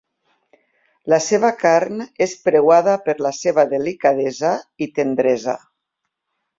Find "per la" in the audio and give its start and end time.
3.05-3.35